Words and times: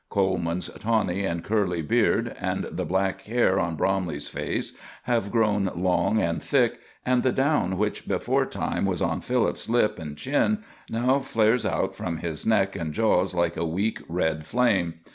Coleman's 0.09 0.67
tawny 0.79 1.25
and 1.25 1.43
curly 1.43 1.83
beard 1.83 2.35
and 2.41 2.63
the 2.71 2.85
black 2.85 3.21
hair 3.21 3.59
on 3.59 3.75
Bromley's 3.75 4.29
face 4.29 4.73
have 5.03 5.29
grown 5.31 5.69
long 5.75 6.19
and 6.19 6.41
thick, 6.41 6.79
and 7.05 7.21
the 7.21 7.31
down 7.31 7.77
which 7.77 8.07
beforetime 8.07 8.85
was 8.87 8.99
on 9.03 9.21
Philip's 9.21 9.69
lip 9.69 9.99
and 9.99 10.17
chin 10.17 10.63
now 10.89 11.19
flares 11.19 11.67
out 11.67 11.95
from 11.95 12.17
his 12.17 12.47
neck 12.47 12.75
and 12.75 12.93
jaws 12.95 13.35
like 13.35 13.55
a 13.55 13.63
weak 13.63 14.01
red 14.09 14.43
flame. 14.43 15.01